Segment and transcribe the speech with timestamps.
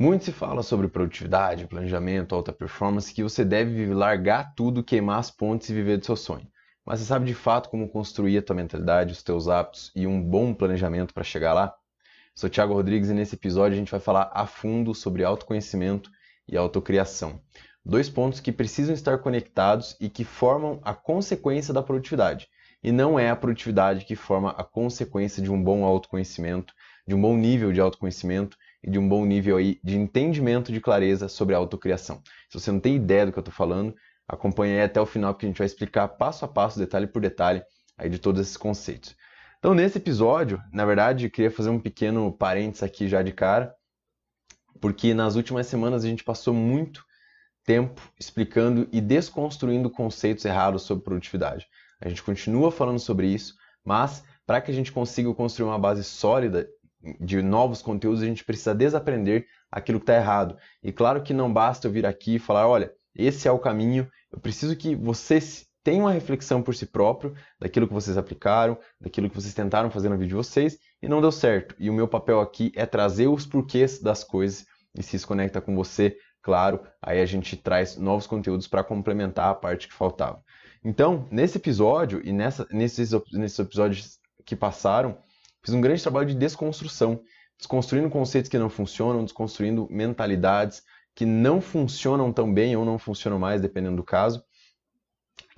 [0.00, 5.28] Muito se fala sobre produtividade, planejamento, alta performance, que você deve largar tudo, queimar as
[5.28, 6.46] pontes e viver do seu sonho.
[6.86, 10.22] Mas você sabe de fato como construir a tua mentalidade, os teus hábitos e um
[10.22, 11.74] bom planejamento para chegar lá?
[12.32, 16.12] Sou Thiago Rodrigues e nesse episódio a gente vai falar a fundo sobre autoconhecimento
[16.46, 17.40] e autocriação.
[17.84, 22.46] Dois pontos que precisam estar conectados e que formam a consequência da produtividade.
[22.84, 26.72] E não é a produtividade que forma a consequência de um bom autoconhecimento,
[27.04, 30.80] de um bom nível de autoconhecimento e de um bom nível aí de entendimento de
[30.80, 32.22] clareza sobre a autocriação.
[32.48, 33.94] Se você não tem ideia do que eu estou falando,
[34.26, 37.20] acompanhe aí até o final que a gente vai explicar passo a passo, detalhe por
[37.20, 37.62] detalhe,
[37.96, 39.16] aí de todos esses conceitos.
[39.58, 43.74] Então, nesse episódio, na verdade, queria fazer um pequeno parênteses aqui já de cara,
[44.80, 47.04] porque nas últimas semanas a gente passou muito
[47.64, 51.66] tempo explicando e desconstruindo conceitos errados sobre produtividade.
[52.00, 56.04] A gente continua falando sobre isso, mas para que a gente consiga construir uma base
[56.04, 56.68] sólida
[57.20, 60.56] de novos conteúdos, a gente precisa desaprender aquilo que está errado.
[60.82, 64.08] E claro que não basta eu vir aqui e falar, olha, esse é o caminho,
[64.32, 69.28] eu preciso que vocês tenham uma reflexão por si próprio daquilo que vocês aplicaram, daquilo
[69.30, 71.74] que vocês tentaram fazer na vida de vocês e não deu certo.
[71.78, 75.60] E o meu papel aqui é trazer os porquês das coisas e se isso conecta
[75.60, 80.42] com você, claro, aí a gente traz novos conteúdos para complementar a parte que faltava.
[80.84, 85.18] Então, nesse episódio e nessa, nesses, nesses episódios que passaram,
[85.68, 87.20] Fiz um grande trabalho de desconstrução,
[87.58, 90.82] desconstruindo conceitos que não funcionam, desconstruindo mentalidades
[91.14, 94.42] que não funcionam tão bem ou não funcionam mais, dependendo do caso.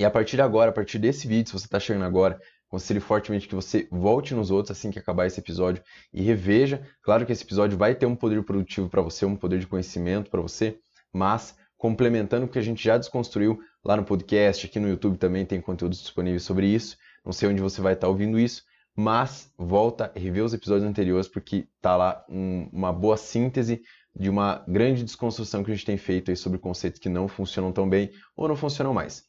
[0.01, 2.99] E a partir de agora, a partir desse vídeo, se você está chegando agora, considere
[2.99, 5.81] fortemente que você volte nos outros assim que acabar esse episódio
[6.13, 6.85] e reveja.
[7.03, 10.29] Claro que esse episódio vai ter um poder produtivo para você, um poder de conhecimento
[10.29, 10.81] para você,
[11.13, 15.47] mas complementando o que a gente já desconstruiu lá no podcast, aqui no YouTube também
[15.47, 16.97] tem conteúdos disponíveis sobre isso.
[17.25, 18.65] Não sei onde você vai estar tá ouvindo isso,
[19.01, 23.83] mas volta e rever os episódios anteriores porque tá lá um, uma boa síntese
[24.15, 27.73] de uma grande desconstrução que a gente tem feito aí sobre conceitos que não funcionam
[27.73, 29.25] tão bem ou não funcionam mais.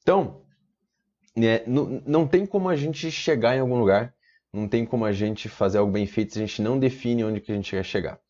[0.00, 0.42] Então,
[1.34, 4.14] né, não, não tem como a gente chegar em algum lugar,
[4.52, 7.40] não tem como a gente fazer algo bem feito se a gente não define onde
[7.40, 8.20] que a gente quer chegar.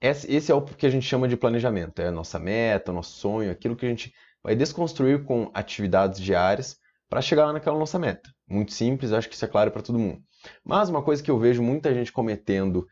[0.00, 2.94] Esse, esse é o que a gente chama de planejamento, é a nossa meta, o
[2.94, 4.12] nosso sonho, aquilo que a gente
[4.42, 8.30] vai desconstruir com atividades diárias para chegar lá naquela nossa meta.
[8.48, 10.22] Muito simples, acho que isso é claro para todo mundo.
[10.64, 12.86] Mas uma coisa que eu vejo muita gente cometendo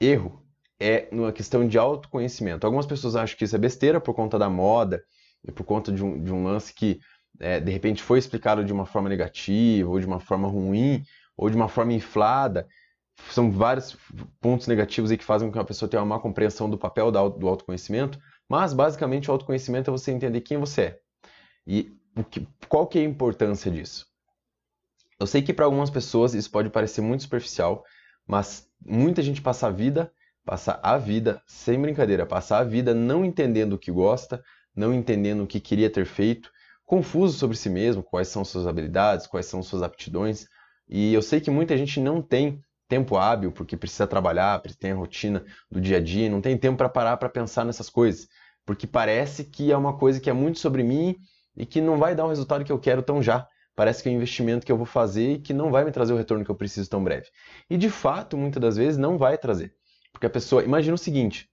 [0.00, 0.44] erro
[0.78, 2.66] é numa questão de autoconhecimento.
[2.66, 5.02] Algumas pessoas acham que isso é besteira por conta da moda
[5.44, 6.98] e por conta de um, de um lance que
[7.40, 11.04] é, de repente foi explicado de uma forma negativa ou de uma forma ruim
[11.36, 12.66] ou de uma forma inflada.
[13.30, 13.96] São vários
[14.40, 17.10] pontos negativos aí que fazem com que a pessoa tenha uma má compreensão do papel
[17.10, 20.98] do autoconhecimento, mas basicamente o autoconhecimento é você entender quem você é.
[21.66, 21.92] E
[22.24, 24.06] que, qual que é a importância disso?
[25.18, 27.84] Eu sei que para algumas pessoas isso pode parecer muito superficial,
[28.26, 30.12] mas muita gente passa a vida,
[30.44, 34.42] passa a vida, sem brincadeira, passa a vida não entendendo o que gosta,
[34.74, 36.50] não entendendo o que queria ter feito,
[36.84, 40.46] confuso sobre si mesmo, quais são suas habilidades, quais são suas aptidões.
[40.88, 44.96] E eu sei que muita gente não tem tempo hábil porque precisa trabalhar, tem a
[44.96, 48.28] rotina do dia a dia, não tem tempo para parar para pensar nessas coisas,
[48.66, 51.16] porque parece que é uma coisa que é muito sobre mim
[51.56, 53.46] e que não vai dar o resultado que eu quero tão já.
[53.74, 56.12] Parece que é um investimento que eu vou fazer e que não vai me trazer
[56.12, 57.28] o retorno que eu preciso tão breve.
[57.70, 59.74] E de fato, muitas das vezes não vai trazer.
[60.12, 61.48] Porque a pessoa, imagina o seguinte: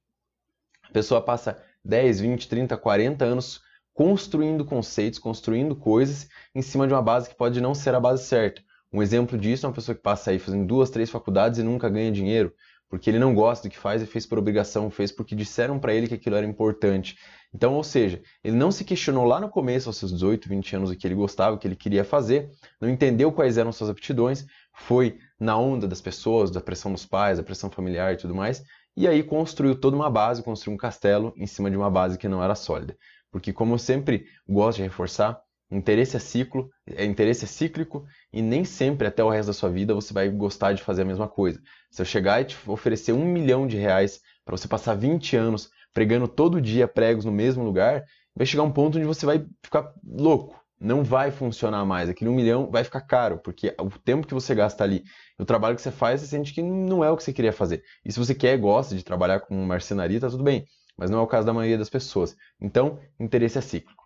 [0.84, 3.62] a pessoa passa 10, 20, 30, 40 anos
[3.94, 8.24] construindo conceitos, construindo coisas em cima de uma base que pode não ser a base
[8.24, 8.62] certa.
[8.92, 11.90] Um exemplo disso é uma pessoa que passa aí fazendo duas, três faculdades e nunca
[11.90, 12.54] ganha dinheiro,
[12.90, 15.94] porque ele não gosta do que faz e fez por obrigação, fez porque disseram para
[15.94, 17.16] ele que aquilo era importante.
[17.54, 20.90] Então, ou seja, ele não se questionou lá no começo, aos seus 18, 20 anos,
[20.90, 22.50] o que ele gostava, o que ele queria fazer,
[22.82, 27.38] não entendeu quais eram suas aptidões, foi na onda das pessoas, da pressão dos pais,
[27.38, 28.64] da pressão familiar e tudo mais,
[28.98, 32.28] e aí construiu toda uma base, construiu um castelo em cima de uma base que
[32.28, 32.98] não era sólida.
[33.32, 35.40] Porque, como eu sempre gosto de reforçar,
[35.72, 39.70] interesse é ciclo, é interesse é cíclico e nem sempre até o resto da sua
[39.70, 41.62] vida você vai gostar de fazer a mesma coisa.
[41.92, 45.70] Se eu chegar e te oferecer um milhão de reais para você passar 20 anos
[45.94, 48.04] pregando todo dia pregos no mesmo lugar,
[48.36, 50.60] vai chegar um ponto onde você vai ficar louco.
[50.80, 52.08] Não vai funcionar mais.
[52.08, 55.04] Aquele um milhão vai ficar caro, porque o tempo que você gasta ali,
[55.38, 57.84] o trabalho que você faz, você sente que não é o que você queria fazer.
[58.06, 60.66] E se você quer, gosta de trabalhar com marcenaria, tá tudo bem.
[60.98, 62.36] Mas não é o caso da maioria das pessoas.
[62.62, 63.99] Então, interesse é cíclico.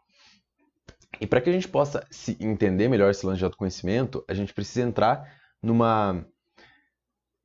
[1.23, 4.53] E para que a gente possa se entender melhor esse lance de autoconhecimento, a gente
[4.53, 5.25] precisa entrar
[5.61, 6.25] numa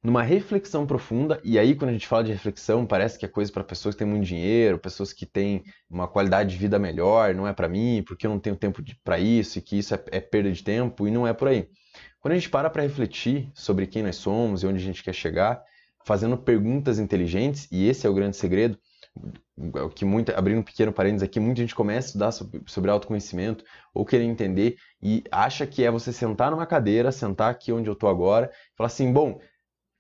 [0.02, 3.52] numa reflexão profunda, e aí quando a gente fala de reflexão, parece que é coisa
[3.52, 7.46] para pessoas que têm muito dinheiro, pessoas que têm uma qualidade de vida melhor, não
[7.46, 10.20] é para mim, porque eu não tenho tempo para isso, e que isso é, é,
[10.20, 11.68] perda de tempo, e não é por aí.
[12.18, 15.14] Quando a gente para para refletir sobre quem nós somos e onde a gente quer
[15.14, 15.62] chegar,
[16.04, 18.76] fazendo perguntas inteligentes, e esse é o grande segredo,
[19.94, 23.64] que muito, abrindo um pequeno parênteses aqui, muita gente começa a estudar sobre, sobre autoconhecimento
[23.92, 27.94] ou querer entender e acha que é você sentar numa cadeira, sentar aqui onde eu
[27.94, 29.40] estou agora, e falar assim, bom,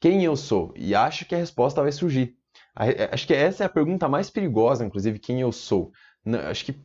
[0.00, 0.72] quem eu sou?
[0.76, 2.36] E acha que a resposta vai surgir.
[2.78, 5.90] É, acho que essa é a pergunta mais perigosa, inclusive, quem eu sou.
[6.48, 6.80] Acho que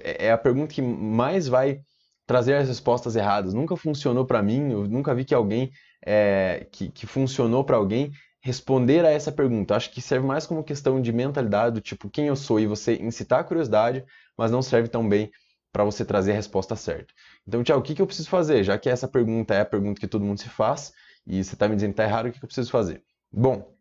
[0.00, 1.82] é, é a pergunta que mais vai
[2.26, 3.54] trazer as respostas erradas.
[3.54, 5.70] Nunca funcionou para mim, eu nunca vi que alguém
[6.04, 9.76] é, que, que funcionou para alguém responder a essa pergunta.
[9.76, 12.96] Acho que serve mais como questão de mentalidade, do tipo quem eu sou e você
[12.96, 14.04] incitar a curiosidade,
[14.36, 15.30] mas não serve tão bem
[15.72, 17.14] para você trazer a resposta certa.
[17.46, 18.62] Então, Tiago, o que, que eu preciso fazer?
[18.64, 20.92] Já que essa pergunta é a pergunta que todo mundo se faz
[21.26, 23.02] e você está me dizendo que está errado, o que, que eu preciso fazer?
[23.30, 23.72] Bom,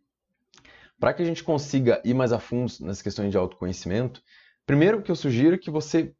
[0.99, 4.21] para que a gente consiga ir mais a fundo nas questões de autoconhecimento,
[4.65, 6.13] primeiro que eu sugiro que você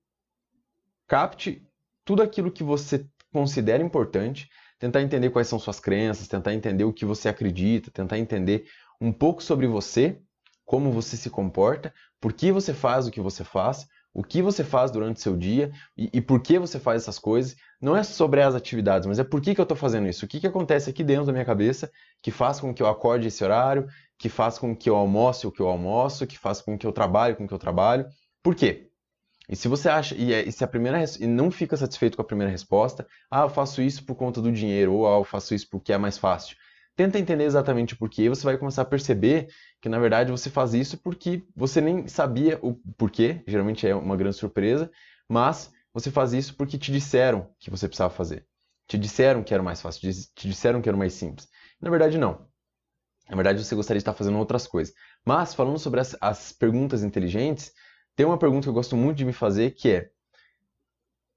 [1.07, 1.63] capte
[2.04, 4.50] tudo aquilo que você considera importante
[4.81, 8.66] tentar entender quais são suas crenças, tentar entender o que você acredita, tentar entender
[9.00, 10.19] um pouco sobre você,
[10.66, 14.63] como você se comporta, por que você faz o que você faz, o que você
[14.63, 17.56] faz durante seu dia e, e por que você faz essas coisas.
[17.80, 20.25] Não é sobre as atividades, mas é por que, que eu estou fazendo isso.
[20.25, 23.28] O que, que acontece aqui dentro da minha cabeça que faz com que eu acorde
[23.28, 23.88] esse horário,
[24.18, 26.92] que faz com que eu almoce o que eu almoço, que faz com que eu
[26.92, 28.07] trabalhe com o que eu trabalho.
[28.42, 28.91] Por quê?
[29.51, 32.21] E se você acha, e, é, e se a primeira e não fica satisfeito com
[32.21, 35.53] a primeira resposta, ah, eu faço isso por conta do dinheiro, ou ah, eu faço
[35.53, 36.56] isso porque é mais fácil.
[36.95, 39.50] Tenta entender exatamente por quê, e você vai começar a perceber
[39.81, 44.15] que na verdade você faz isso porque você nem sabia o porquê, geralmente é uma
[44.15, 44.89] grande surpresa,
[45.27, 48.45] mas você faz isso porque te disseram que você precisava fazer.
[48.88, 50.01] Te disseram que era mais fácil,
[50.33, 51.50] te disseram que era mais simples.
[51.81, 52.47] Na verdade, não.
[53.30, 54.94] Na verdade, você gostaria de estar fazendo outras coisas.
[55.25, 57.71] Mas, falando sobre as, as perguntas inteligentes,
[58.16, 60.10] tem uma pergunta que eu gosto muito de me fazer que é: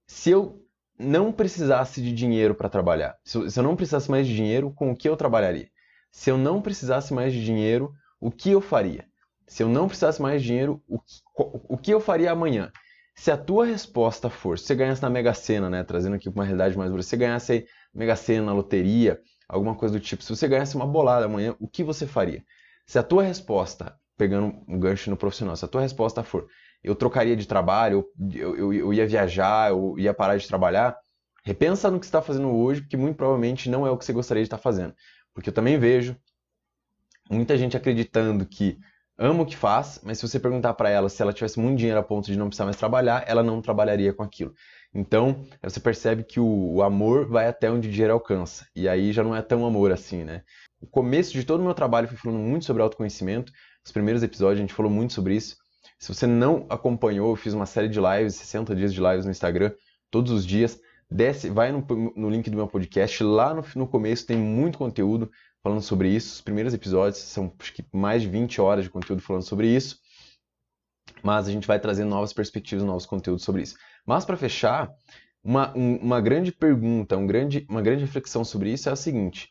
[0.06, 0.62] se eu
[0.98, 4.96] não precisasse de dinheiro para trabalhar, se eu, não precisasse mais de dinheiro, com o
[4.96, 5.68] que eu trabalharia?
[6.10, 9.06] Se eu não precisasse mais de dinheiro, o que eu faria?
[9.46, 12.70] Se eu não precisasse mais de dinheiro, o que, o que eu faria amanhã?
[13.16, 16.40] Se a tua resposta for, se você ganhasse na Mega Sena, né, trazendo aqui para
[16.40, 20.00] uma realidade mais dura, se você ganhasse na Mega Sena, na loteria, alguma coisa do
[20.00, 22.42] tipo, se você ganhasse uma bolada amanhã, o que você faria?
[22.86, 26.46] Se a tua resposta, pegando um gancho no profissional, se a tua resposta for,
[26.84, 30.96] eu trocaria de trabalho, eu, eu, eu ia viajar, eu ia parar de trabalhar,
[31.42, 34.12] repensa no que você está fazendo hoje, porque muito provavelmente não é o que você
[34.12, 34.94] gostaria de estar fazendo.
[35.32, 36.16] Porque eu também vejo
[37.30, 38.78] muita gente acreditando que
[39.16, 41.98] ama o que faz, mas se você perguntar para ela se ela tivesse muito dinheiro
[41.98, 44.54] a ponto de não precisar mais trabalhar, ela não trabalharia com aquilo.
[44.92, 48.66] Então, você percebe que o, o, amor vai até onde o dinheiro alcança.
[48.76, 50.42] E aí já não é tão amor assim, né?
[50.80, 53.52] O começo de todo o meu trabalho foi falando muito sobre autoconhecimento.
[53.84, 55.56] Os primeiros episódios a gente falou muito sobre isso.
[56.04, 59.30] Se você não acompanhou, eu fiz uma série de lives, 60 dias de lives no
[59.30, 59.72] Instagram,
[60.10, 60.78] todos os dias.
[61.10, 61.82] Desce, vai no,
[62.14, 65.30] no link do meu podcast, lá no, no começo tem muito conteúdo
[65.62, 66.34] falando sobre isso.
[66.34, 69.98] Os primeiros episódios são acho que mais de 20 horas de conteúdo falando sobre isso.
[71.22, 73.74] Mas a gente vai trazer novas perspectivas, novos conteúdos sobre isso.
[74.04, 74.90] Mas para fechar,
[75.42, 79.48] uma, um, uma grande pergunta, um grande, uma grande reflexão sobre isso é a seguinte: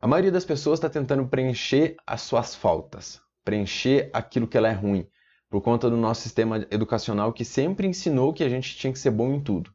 [0.00, 4.72] a maioria das pessoas está tentando preencher as suas faltas, preencher aquilo que ela é
[4.72, 5.06] ruim,
[5.48, 9.12] por conta do nosso sistema educacional que sempre ensinou que a gente tinha que ser
[9.12, 9.70] bom em tudo.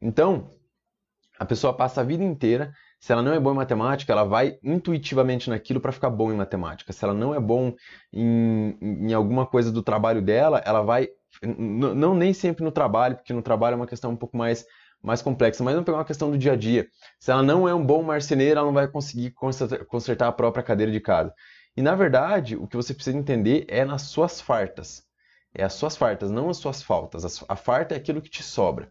[0.00, 0.50] Então,
[1.38, 4.58] a pessoa passa a vida inteira, se ela não é boa em matemática, ela vai
[4.62, 6.92] intuitivamente naquilo para ficar bom em matemática.
[6.92, 7.74] Se ela não é bom
[8.12, 11.08] em, em alguma coisa do trabalho dela, ela vai
[11.42, 14.64] não nem sempre no trabalho, porque no trabalho é uma questão um pouco mais
[15.02, 16.88] mais complexa, mas vamos pegar uma questão do dia a dia.
[17.20, 19.32] Se ela não é um bom marceneiro, ela não vai conseguir
[19.86, 21.32] consertar a própria cadeira de casa.
[21.76, 25.04] E na verdade, o que você precisa entender é nas suas fartas.
[25.54, 27.42] É as suas fartas, não as suas faltas.
[27.48, 28.90] A farta é aquilo que te sobra.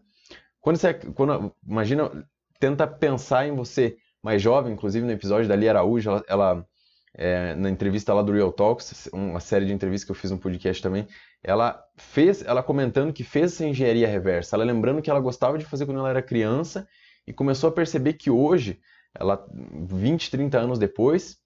[0.60, 2.10] Quando você, quando, imagina,
[2.58, 6.66] tenta pensar em você mais jovem, inclusive no episódio da Lia Araújo, ela, ela
[7.14, 10.38] é, na entrevista lá do Real Talks, uma série de entrevistas que eu fiz no
[10.38, 11.06] podcast também,
[11.42, 15.64] ela fez, ela comentando que fez essa engenharia reversa, ela lembrando que ela gostava de
[15.64, 16.86] fazer quando ela era criança
[17.26, 18.80] e começou a perceber que hoje,
[19.14, 21.38] ela 20, 30 anos depois,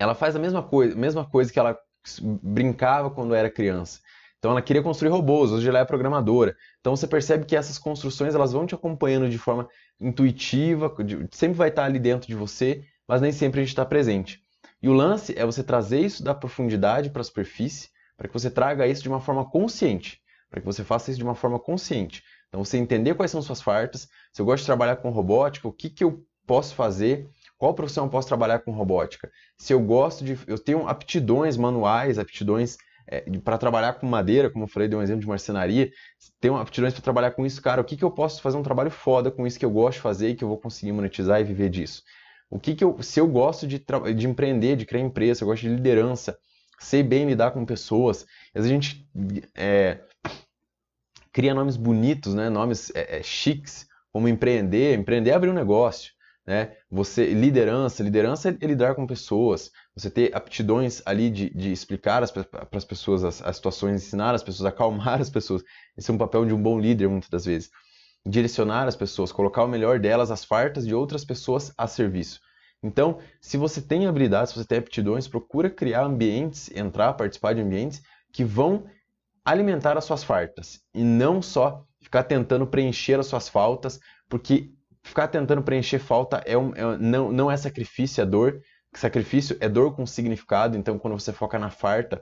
[0.00, 1.78] ela faz a mesma coisa, mesma coisa que ela
[2.42, 4.00] brincava quando era criança.
[4.38, 6.56] Então ela queria construir robôs, hoje ela é programadora.
[6.80, 9.68] Então você percebe que essas construções elas vão te acompanhando de forma
[10.00, 10.90] intuitiva,
[11.30, 14.40] sempre vai estar ali dentro de você, mas nem sempre a gente está presente.
[14.82, 18.50] E o lance é você trazer isso da profundidade para a superfície, para que você
[18.50, 22.24] traga isso de uma forma consciente, para que você faça isso de uma forma consciente.
[22.48, 25.72] Então você entender quais são suas fartas, se eu gosto de trabalhar com robótica, o
[25.72, 27.28] que, que eu posso fazer
[27.60, 29.30] qual profissão eu posso trabalhar com robótica?
[29.58, 30.38] Se eu gosto de.
[30.46, 35.02] Eu tenho aptidões manuais, aptidões é, para trabalhar com madeira, como eu falei, dei um
[35.02, 35.90] exemplo de marcenaria.
[36.40, 37.82] Tenho aptidões para trabalhar com isso, cara.
[37.82, 40.00] O que, que eu posso fazer um trabalho foda com isso que eu gosto de
[40.00, 42.02] fazer e que eu vou conseguir monetizar e viver disso?
[42.48, 43.84] O que que eu, se eu gosto de,
[44.16, 46.38] de empreender, de criar empresa, eu gosto de liderança,
[46.78, 48.24] sei bem lidar com pessoas,
[48.54, 49.06] às vezes a gente
[49.54, 50.00] é,
[51.30, 52.48] cria nomes bonitos, né?
[52.48, 56.10] Nomes é, é, chiques, como empreender, empreender é abrir um negócio,
[56.50, 56.72] né?
[56.90, 62.66] Você liderança, liderança é lidar com pessoas, você ter aptidões ali de, de explicar para
[62.72, 65.62] as pessoas as, as, situações, ensinar as pessoas, acalmar as pessoas.
[65.96, 67.70] Esse é um papel de um bom líder muitas das vezes.
[68.26, 72.40] Direcionar as pessoas, colocar o melhor delas às fartas de outras pessoas a serviço.
[72.82, 77.60] Então, se você tem habilidades, se você tem aptidões, procura criar ambientes, entrar, participar de
[77.60, 78.02] ambientes
[78.32, 78.86] que vão
[79.44, 85.28] alimentar as suas fartas e não só ficar tentando preencher as suas faltas, porque ficar
[85.28, 88.60] tentando preencher falta é, um, é não, não é sacrifício, é dor.
[88.94, 92.20] Sacrifício é dor com significado, então quando você foca na farta,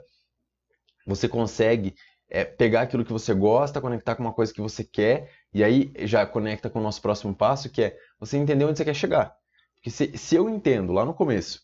[1.05, 1.95] você consegue
[2.29, 5.91] é, pegar aquilo que você gosta, conectar com uma coisa que você quer, e aí
[6.01, 9.33] já conecta com o nosso próximo passo, que é você entender onde você quer chegar.
[9.75, 11.61] Porque se, se eu entendo lá no começo,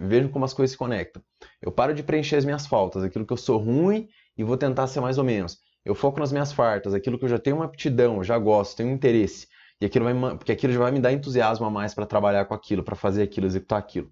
[0.00, 1.22] vejo como as coisas se conectam,
[1.62, 4.86] eu paro de preencher as minhas faltas, aquilo que eu sou ruim e vou tentar
[4.88, 5.58] ser mais ou menos.
[5.84, 8.90] Eu foco nas minhas fartas, aquilo que eu já tenho uma aptidão, já gosto, tenho
[8.90, 9.46] um interesse,
[9.80, 12.54] e aquilo vai, porque aquilo já vai me dar entusiasmo a mais para trabalhar com
[12.54, 14.10] aquilo, para fazer aquilo, executar aquilo.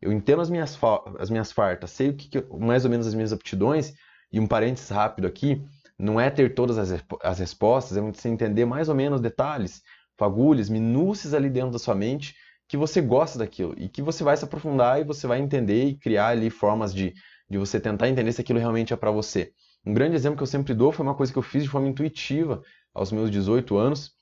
[0.00, 0.78] Eu entendo as minhas,
[1.18, 3.94] as minhas fartas, sei o que, que mais ou menos as minhas aptidões,
[4.32, 5.64] e um parênteses rápido aqui,
[5.98, 9.80] não é ter todas as, as respostas, é você entender mais ou menos detalhes,
[10.18, 12.34] fagulhas, minúcias ali dentro da sua mente,
[12.68, 15.96] que você gosta daquilo e que você vai se aprofundar e você vai entender e
[15.96, 17.14] criar ali formas de,
[17.48, 19.52] de você tentar entender se aquilo realmente é para você.
[19.86, 21.88] Um grande exemplo que eu sempre dou foi uma coisa que eu fiz de forma
[21.88, 24.13] intuitiva aos meus 18 anos,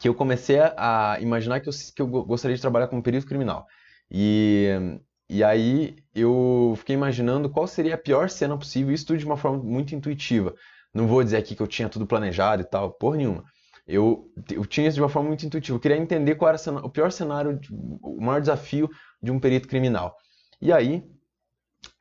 [0.00, 3.66] que eu comecei a imaginar que eu, que eu gostaria de trabalhar como perito criminal.
[4.10, 9.26] E, e aí eu fiquei imaginando qual seria a pior cena possível, isso tudo de
[9.26, 10.54] uma forma muito intuitiva.
[10.94, 13.44] Não vou dizer aqui que eu tinha tudo planejado e tal, por nenhuma.
[13.86, 15.76] Eu, eu tinha isso de uma forma muito intuitiva.
[15.76, 18.88] Eu queria entender qual era o pior cenário, o maior desafio
[19.22, 20.16] de um perito criminal.
[20.62, 21.04] E aí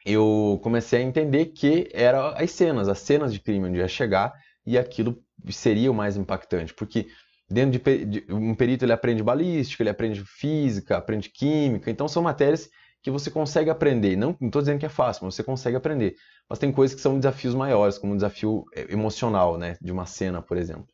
[0.05, 4.33] eu comecei a entender que eram as cenas, as cenas de crime onde ia chegar
[4.65, 7.07] e aquilo seria o mais impactante, porque
[7.49, 12.21] dentro de, de um perito ele aprende balística, ele aprende física, aprende química, então são
[12.21, 12.69] matérias
[13.01, 14.15] que você consegue aprender.
[14.15, 16.15] Não estou dizendo que é fácil, mas você consegue aprender.
[16.49, 20.05] Mas tem coisas que são desafios maiores, como um desafio é, emocional, né, de uma
[20.05, 20.87] cena, por exemplo.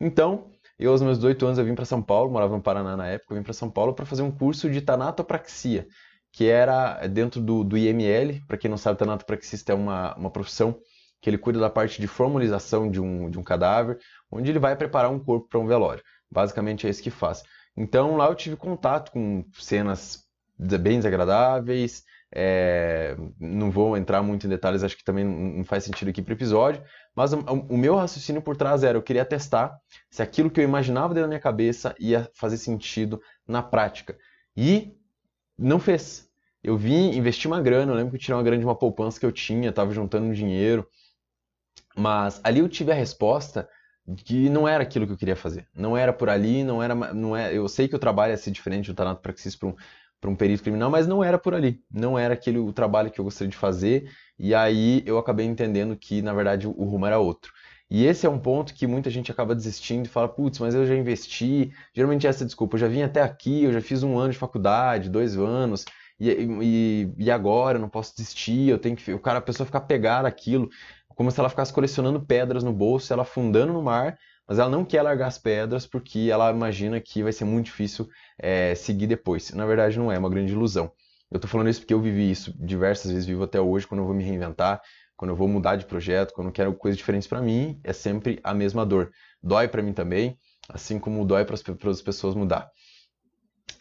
[0.00, 3.06] Então, eu aos meus 18 anos eu vim para São Paulo, morava no Paraná na
[3.06, 5.86] época, eu vim para São Paulo para fazer um curso de tanatopraxia,
[6.32, 8.40] que era dentro do, do IML.
[8.46, 10.78] Para quem não sabe, tanatopraxista é uma, uma profissão
[11.20, 13.98] que ele cuida da parte de formalização de um, de um cadáver,
[14.30, 16.02] onde ele vai preparar um corpo para um velório.
[16.30, 17.42] Basicamente é isso que faz.
[17.76, 20.24] Então lá eu tive contato com cenas
[20.58, 26.08] bem desagradáveis, é, não vou entrar muito em detalhes, acho que também não faz sentido
[26.10, 26.82] aqui para o episódio,
[27.14, 29.76] mas o, o, meu raciocínio por trás era: eu queria testar
[30.08, 34.16] se aquilo que eu imaginava dentro da minha cabeça ia fazer sentido na prática.
[34.56, 34.96] E
[35.58, 36.28] não fez.
[36.62, 39.18] Eu vim investir uma grana, eu lembro que eu tirei uma grana de uma poupança
[39.18, 40.86] que eu tinha, estava juntando dinheiro,
[41.96, 43.68] mas ali eu tive a resposta
[44.24, 45.68] que não era aquilo que eu queria fazer.
[45.74, 47.56] Não era por ali, não era, não é.
[47.56, 49.74] Eu sei que o trabalho ia ser diferente do Tanato Praxis para um
[50.28, 53.24] um perito criminal, mas não era por ali, não era aquele o trabalho que eu
[53.24, 57.52] gostaria de fazer, e aí eu acabei entendendo que na verdade o rumo era outro.
[57.90, 60.86] E esse é um ponto que muita gente acaba desistindo e fala, putz, mas eu
[60.86, 64.32] já investi, geralmente essa desculpa, eu já vim até aqui, eu já fiz um ano
[64.32, 65.84] de faculdade, dois anos,
[66.20, 66.30] e,
[66.62, 69.12] e, e agora eu não posso desistir, eu tenho que.
[69.12, 70.68] O cara, a pessoa ficar pegada aquilo,
[71.20, 74.86] como se ela ficasse colecionando pedras no bolso, ela afundando no mar, mas ela não
[74.86, 78.08] quer largar as pedras porque ela imagina que vai ser muito difícil
[78.38, 79.50] é, seguir depois.
[79.50, 80.90] Na verdade, não é, é uma grande ilusão.
[81.30, 84.06] Eu estou falando isso porque eu vivi isso diversas vezes, vivo até hoje, quando eu
[84.06, 84.80] vou me reinventar,
[85.14, 88.40] quando eu vou mudar de projeto, quando eu quero coisas diferentes para mim, é sempre
[88.42, 89.10] a mesma dor.
[89.42, 90.38] Dói para mim também,
[90.70, 92.70] assim como dói para as pessoas mudar.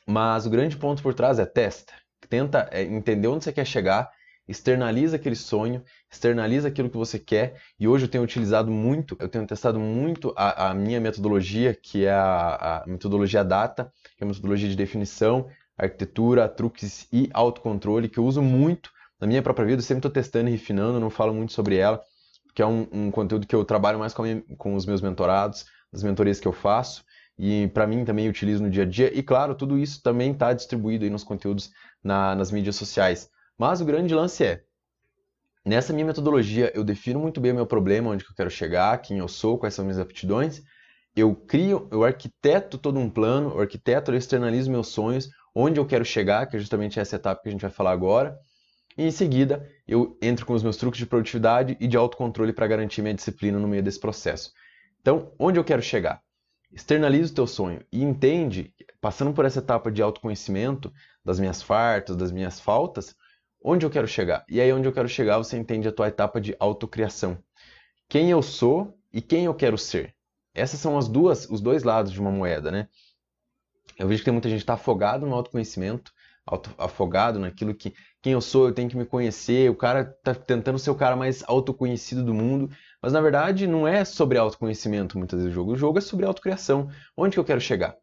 [0.05, 1.93] Mas o grande ponto por trás é testa.
[2.29, 4.11] Tenta é, entender onde você quer chegar
[4.49, 7.61] externaliza aquele sonho, externaliza aquilo que você quer.
[7.79, 12.05] E hoje eu tenho utilizado muito, eu tenho testado muito a, a minha metodologia, que
[12.05, 18.09] é a, a, metodologia DATA, que é a metodologia de definição, arquitetura, truques e autocontrole,
[18.09, 18.89] que eu uso muito
[19.21, 19.79] na minha própria vida.
[19.79, 22.01] Eu sempre estou testando e refinando, não falo muito sobre ela,
[22.47, 25.67] porque é um, um conteúdo que eu trabalho mais com, minha, com os meus mentorados,
[25.93, 27.05] nas mentorias que eu faço.
[27.37, 29.15] E para mim também utilizo no dia a dia.
[29.15, 31.71] E claro, tudo isso também está distribuído aí nos conteúdos
[32.03, 33.29] na, nas mídias sociais.
[33.59, 34.63] Mas o grande lance é,
[35.65, 38.97] nessa minha metodologia eu defino muito bem o meu problema, onde que eu quero chegar,
[38.99, 40.63] quem eu sou, quais são minhas aptidões,
[41.13, 45.85] eu crio, eu arquiteto todo um plano, eu arquiteto, eu externalizo meus sonhos, onde eu
[45.85, 48.39] quero chegar, que é justamente essa etapa que a gente vai falar agora,
[48.97, 52.65] e em seguida eu entro com os meus truques de produtividade e de autocontrole para
[52.65, 54.53] garantir minha disciplina no meio desse processo.
[55.01, 56.21] Então, onde eu quero chegar?
[56.71, 60.93] externaliza o teu sonho e entende, passando por essa etapa de autoconhecimento,
[61.25, 63.15] das minhas fartas, das minhas faltas,
[63.63, 64.45] onde eu quero chegar.
[64.49, 67.37] E aí onde eu quero chegar, você entende a tua etapa de autocriação.
[68.07, 70.15] Quem eu sou e quem eu quero ser.
[70.53, 72.87] Essas são as duas, os dois lados de uma moeda, né?
[73.97, 76.11] Eu vejo que tem muita gente que está afogado no autoconhecimento,
[76.45, 79.69] auto, afogado naquilo que quem eu sou, eu tenho que me conhecer.
[79.69, 82.69] O cara está tentando ser o cara mais autoconhecido do mundo,
[83.01, 85.73] mas na verdade não é sobre autoconhecimento muitas vezes o jogo.
[85.73, 86.89] O jogo é sobre autocriação.
[87.15, 87.95] Onde que eu quero chegar?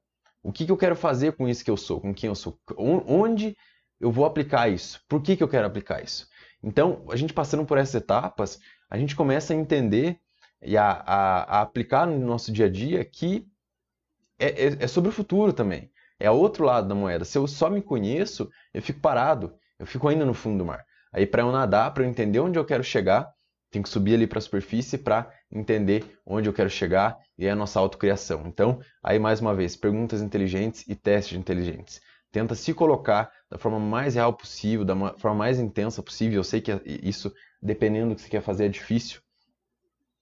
[0.43, 2.59] O que, que eu quero fazer com isso que eu sou, com quem eu sou?
[2.79, 3.57] Onde
[4.01, 5.01] eu vou aplicar isso?
[5.09, 6.29] Por que, que eu quero aplicar isso?
[6.63, 8.59] Então, a gente passando por essas etapas,
[8.91, 10.19] a gente começa a entender
[10.63, 13.47] e a, a, a aplicar no nosso dia a dia que
[14.39, 15.91] é, é, é, sobre o futuro também.
[16.19, 17.25] É outro lado da moeda.
[17.25, 20.85] Se eu só me conheço, eu fico parado, eu fico ainda no fundo do mar.
[21.13, 23.33] Aí, para eu nadar, para eu entender onde eu quero chegar,
[23.71, 27.51] tenho que subir ali para a superfície para entender onde eu quero chegar e é
[27.51, 28.45] a nossa autocriação.
[28.47, 32.01] Então, aí mais uma vez, perguntas inteligentes e testes inteligentes.
[32.37, 36.39] Tenta se colocar da forma mais real possível, da forma mais intensa possível.
[36.39, 39.23] Eu sei que isso, dependendo do que você quer fazer, é difícil.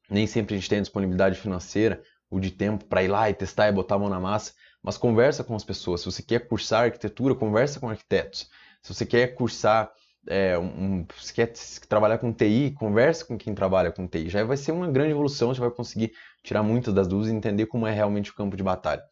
[0.09, 3.35] Nem sempre a gente tem a disponibilidade financeira ou de tempo para ir lá e
[3.35, 6.03] testar e botar a mão na massa, mas conversa com as pessoas.
[6.03, 8.49] Se você quer cursar arquitetura, conversa com arquitetos.
[8.81, 9.91] Se você quer cursar,
[10.29, 11.53] é, um, se quer
[11.89, 14.29] trabalhar com TI, conversa com quem trabalha com TI.
[14.29, 16.13] Já vai ser uma grande evolução, você vai conseguir
[16.45, 19.03] tirar muitas das dúvidas e entender como é realmente o campo de batalha.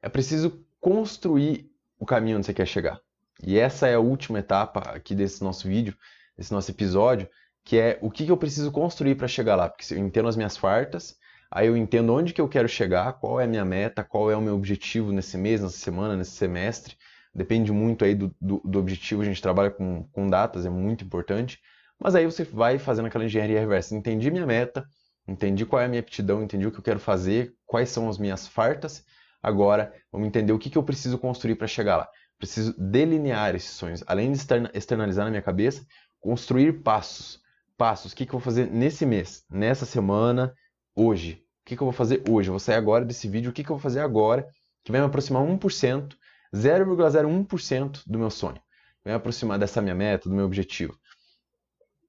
[0.00, 1.68] É preciso construir
[1.98, 3.00] o caminho onde você quer chegar.
[3.42, 5.94] E essa é a última etapa aqui desse nosso vídeo,
[6.36, 7.28] desse nosso episódio,
[7.64, 9.68] que é o que, eu preciso construir para chegar lá.
[9.68, 11.16] Porque eu entendo as minhas fartas,
[11.50, 14.36] aí eu entendo onde que eu quero chegar, qual é a minha meta, qual é
[14.36, 16.96] o meu objetivo nesse mês, nessa semana, nesse semestre.
[17.34, 21.04] Depende muito aí do, do, do objetivo, a gente trabalha com, com datas, é muito
[21.04, 21.60] importante.
[22.00, 23.94] Mas aí você vai fazendo aquela engenharia reversa.
[23.94, 24.88] Entendi minha meta,
[25.26, 28.18] entendi qual é a minha aptidão, entendi o que eu quero fazer, quais são as
[28.18, 29.04] minhas fartas.
[29.42, 32.08] Agora, vamos entender o que, que eu preciso construir para chegar lá.
[32.38, 34.02] Preciso delinear esses sonhos.
[34.06, 34.38] Além de
[34.74, 35.84] externalizar na minha cabeça,
[36.20, 37.40] construir passos
[37.78, 38.12] passos.
[38.12, 40.52] O que, que eu vou fazer nesse mês, nessa semana,
[40.94, 41.44] hoje?
[41.62, 42.48] O que, que eu vou fazer hoje?
[42.48, 43.50] Eu vou sair agora desse vídeo.
[43.50, 44.46] O que, que eu vou fazer agora
[44.84, 46.16] que vai me aproximar 1%,
[46.52, 48.60] 0,01% do meu sonho?
[49.04, 50.98] Vai me aproximar dessa minha meta, do meu objetivo.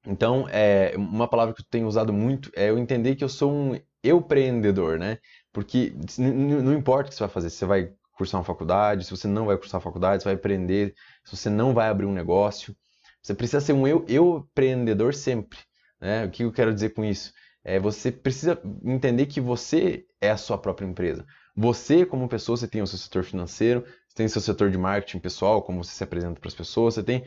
[0.05, 3.51] Então, é, uma palavra que eu tenho usado muito é eu entender que eu sou
[3.53, 5.17] um eu empreendedor, né?
[5.51, 9.11] Porque não importa o que você vai fazer, se você vai cursar uma faculdade, se
[9.11, 12.13] você não vai cursar uma faculdade, se vai empreender, se você não vai abrir um
[12.13, 12.75] negócio,
[13.21, 15.59] você precisa ser um eu, eu empreendedor sempre.
[15.99, 16.25] Né?
[16.25, 17.33] O que eu quero dizer com isso?
[17.63, 21.25] É, você precisa entender que você é a sua própria empresa.
[21.55, 24.77] Você, como pessoa, você tem o seu setor financeiro, você tem o seu setor de
[24.77, 27.25] marketing pessoal, como você se apresenta para as pessoas, você tem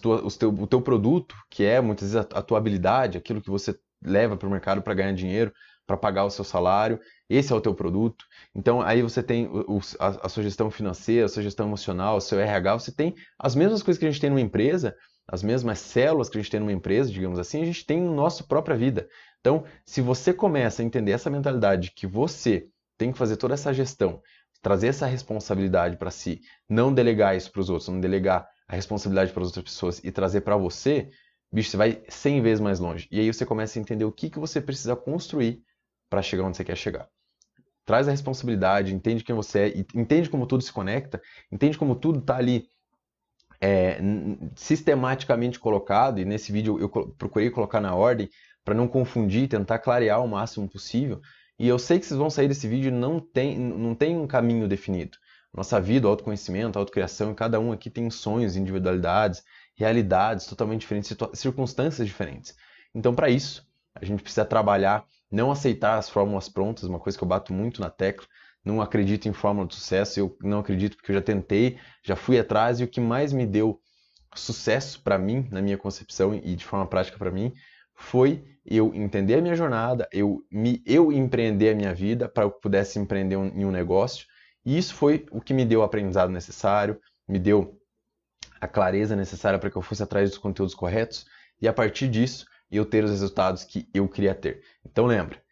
[0.00, 3.40] tua, o, teu, o teu produto, que é muitas vezes a, a tua habilidade, aquilo
[3.40, 5.52] que você leva para o mercado para ganhar dinheiro,
[5.90, 8.24] para pagar o seu salário, esse é o teu produto.
[8.54, 12.20] Então aí você tem o, a, a sua gestão financeira, a sua gestão emocional, o
[12.20, 14.94] seu RH, você tem as mesmas coisas que a gente tem numa empresa,
[15.26, 18.14] as mesmas células que a gente tem numa empresa, digamos assim, a gente tem no
[18.14, 19.08] nosso própria vida.
[19.40, 23.74] Então, se você começa a entender essa mentalidade que você tem que fazer toda essa
[23.74, 24.22] gestão,
[24.62, 29.32] trazer essa responsabilidade para si, não delegar isso para os outros, não delegar a responsabilidade
[29.32, 31.10] para as outras pessoas e trazer para você,
[31.52, 33.08] bicho, você vai 100 vezes mais longe.
[33.10, 35.64] E aí você começa a entender o que, que você precisa construir
[36.10, 37.08] para chegar onde você quer chegar.
[37.86, 42.18] Traz a responsabilidade, entende quem você é, entende como tudo se conecta, entende como tudo
[42.18, 42.68] está ali
[43.60, 43.98] é,
[44.54, 48.28] sistematicamente colocado, e nesse vídeo eu procurei colocar na ordem
[48.64, 51.20] para não confundir, tentar clarear o máximo possível.
[51.58, 54.66] E eu sei que vocês vão sair desse vídeo não tem, não tem um caminho
[54.66, 55.18] definido.
[55.52, 59.42] Nossa vida, autoconhecimento, autocriação, cada um aqui tem sonhos, individualidades,
[59.74, 62.54] realidades totalmente diferentes, circunstâncias diferentes.
[62.94, 67.22] Então, para isso, a gente precisa trabalhar, não aceitar as fórmulas prontas, uma coisa que
[67.22, 68.26] eu bato muito na tecla,
[68.64, 72.38] não acredito em fórmula de sucesso, eu não acredito porque eu já tentei, já fui
[72.38, 73.80] atrás e o que mais me deu
[74.34, 77.52] sucesso para mim, na minha concepção e de forma prática para mim,
[77.94, 82.50] foi eu entender a minha jornada, eu me eu empreender a minha vida para eu
[82.50, 84.26] pudesse empreender um, em um negócio.
[84.64, 87.78] E isso foi o que me deu o aprendizado necessário, me deu
[88.60, 91.26] a clareza necessária para que eu fosse atrás dos conteúdos corretos
[91.60, 94.62] e a partir disso eu ter os resultados que eu queria ter.
[94.84, 95.42] Então lembra,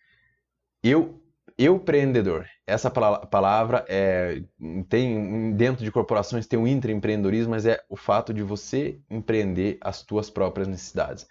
[0.82, 1.20] eu
[1.58, 4.44] eu empreendedor, essa palavra é,
[4.88, 10.00] tem dentro de corporações tem um intraempreendedorismo, mas é o fato de você empreender as
[10.04, 11.26] tuas próprias necessidades.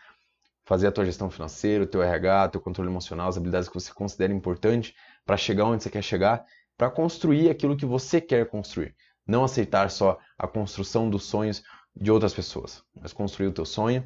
[0.66, 3.76] Fazer a tua gestão financeira, o teu RH, o teu controle emocional, as habilidades que
[3.76, 4.94] você considera importante
[5.26, 6.46] para chegar onde você quer chegar,
[6.78, 8.94] para construir aquilo que você quer construir.
[9.26, 11.64] Não aceitar só a construção dos sonhos
[11.96, 14.06] de outras pessoas, mas construir o teu sonho,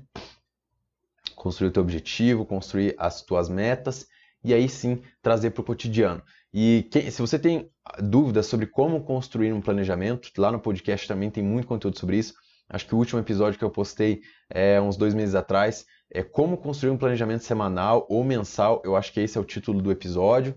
[1.36, 4.08] construir o teu objetivo, construir as tuas metas
[4.44, 6.22] e aí sim trazer para o cotidiano.
[6.54, 11.30] E quem, se você tem dúvidas sobre como construir um planejamento, lá no podcast também
[11.30, 12.34] tem muito conteúdo sobre isso.
[12.70, 16.58] Acho que o último episódio que eu postei é uns dois meses atrás é como
[16.58, 18.82] construir um planejamento semanal ou mensal.
[18.86, 20.56] Eu acho que esse é o título do episódio.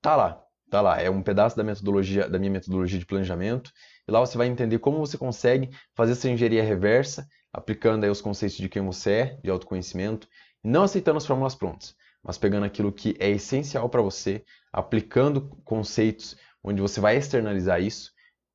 [0.00, 0.40] Tá lá,
[0.70, 1.00] tá lá.
[1.00, 3.72] É um pedaço da metodologia, da minha metodologia de planejamento.
[4.06, 8.20] E lá você vai entender como você consegue fazer essa engenharia reversa, aplicando aí os
[8.20, 10.28] conceitos de quem você é, de autoconhecimento,
[10.62, 16.36] não aceitando as fórmulas prontas, mas pegando aquilo que é essencial para você, aplicando conceitos
[16.62, 18.12] onde você vai externalizar isso,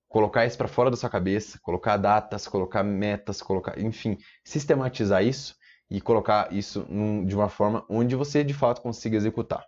[0.08, 5.56] colocar isso para fora da sua cabeça, colocar datas, colocar metas, colocar, enfim, sistematizar isso
[5.90, 9.66] e colocar isso num, de uma forma onde você de fato consiga executar.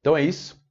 [0.00, 0.62] Então é isso.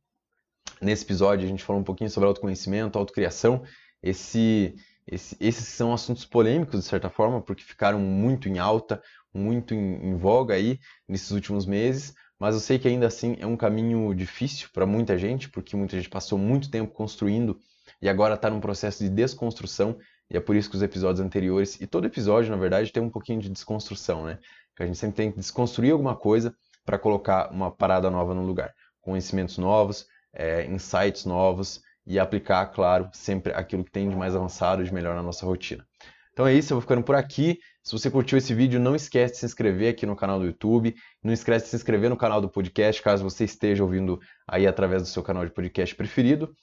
[0.82, 3.64] Nesse episódio a gente falou um pouquinho sobre autoconhecimento, autocriação.
[4.02, 4.76] Esse,
[5.08, 9.02] esse, esses são assuntos polêmicos de certa forma, porque ficaram muito em alta,
[9.34, 12.14] muito em, em voga aí nesses últimos meses.
[12.40, 15.96] Mas eu sei que ainda assim é um caminho difícil para muita gente, porque muita
[15.96, 17.60] gente passou muito tempo construindo
[18.02, 19.98] e agora está num processo de desconstrução.
[20.30, 23.10] E é por isso que os episódios anteriores, e todo episódio, na verdade, tem um
[23.10, 24.40] pouquinho de desconstrução, né?
[24.76, 28.46] Que a gente sempre tem que desconstruir alguma coisa para colocar uma parada nova no
[28.46, 28.74] lugar.
[29.00, 34.84] Conhecimentos novos, é, insights novos e aplicar, claro, sempre aquilo que tem de mais avançado,
[34.84, 35.86] de melhor na nossa rotina.
[36.34, 37.60] Então é isso, eu vou ficando por aqui.
[37.84, 40.96] Se você curtiu esse vídeo, não esquece de se inscrever aqui no canal do YouTube.
[41.24, 45.04] Não esquece de se inscrever no canal do podcast, caso você esteja ouvindo aí através
[45.04, 46.56] do seu canal de podcast preferido.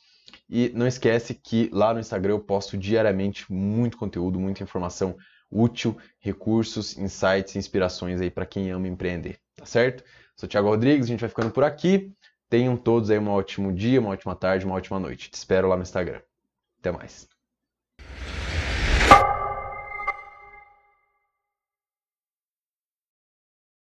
[0.48, 5.16] E não esquece que lá no Instagram eu posto diariamente muito conteúdo, muita informação
[5.50, 10.04] útil, recursos, insights, inspirações aí para quem ama empreender, tá certo?
[10.36, 12.12] Sou o Thiago Rodrigues, a gente vai ficando por aqui.
[12.50, 15.30] Tenham todos aí um ótimo dia, uma ótima tarde, uma ótima noite.
[15.30, 16.20] Te espero lá no Instagram.
[16.80, 17.28] Até mais.